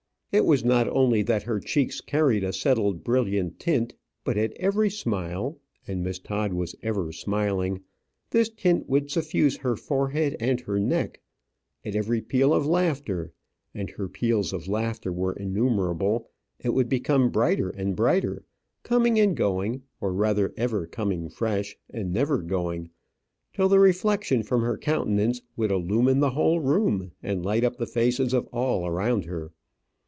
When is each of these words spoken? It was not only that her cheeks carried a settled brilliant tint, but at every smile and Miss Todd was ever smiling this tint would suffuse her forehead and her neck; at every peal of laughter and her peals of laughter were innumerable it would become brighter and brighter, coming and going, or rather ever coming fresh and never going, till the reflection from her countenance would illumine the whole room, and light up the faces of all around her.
It 0.33 0.45
was 0.45 0.63
not 0.63 0.87
only 0.87 1.23
that 1.23 1.43
her 1.43 1.59
cheeks 1.59 1.99
carried 1.99 2.41
a 2.41 2.53
settled 2.53 3.03
brilliant 3.03 3.59
tint, 3.59 3.95
but 4.23 4.37
at 4.37 4.53
every 4.53 4.89
smile 4.89 5.59
and 5.85 6.01
Miss 6.05 6.19
Todd 6.19 6.53
was 6.53 6.73
ever 6.81 7.11
smiling 7.11 7.81
this 8.29 8.47
tint 8.47 8.87
would 8.87 9.11
suffuse 9.11 9.57
her 9.57 9.75
forehead 9.75 10.37
and 10.39 10.61
her 10.61 10.79
neck; 10.79 11.19
at 11.83 11.97
every 11.97 12.21
peal 12.21 12.53
of 12.53 12.65
laughter 12.65 13.33
and 13.75 13.89
her 13.89 14.07
peals 14.07 14.53
of 14.53 14.69
laughter 14.69 15.11
were 15.11 15.33
innumerable 15.33 16.29
it 16.59 16.73
would 16.73 16.87
become 16.87 17.29
brighter 17.29 17.69
and 17.69 17.97
brighter, 17.97 18.45
coming 18.83 19.19
and 19.19 19.35
going, 19.35 19.81
or 19.99 20.13
rather 20.13 20.53
ever 20.55 20.87
coming 20.87 21.27
fresh 21.27 21.77
and 21.89 22.13
never 22.13 22.37
going, 22.37 22.89
till 23.51 23.67
the 23.67 23.79
reflection 23.79 24.43
from 24.43 24.61
her 24.61 24.77
countenance 24.77 25.41
would 25.57 25.71
illumine 25.71 26.21
the 26.21 26.29
whole 26.31 26.61
room, 26.61 27.11
and 27.21 27.43
light 27.43 27.65
up 27.65 27.75
the 27.75 27.85
faces 27.85 28.31
of 28.31 28.47
all 28.53 28.87
around 28.87 29.25
her. 29.25 29.51